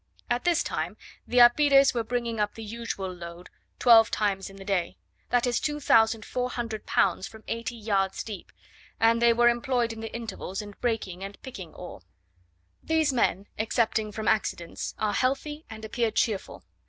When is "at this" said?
0.31-0.63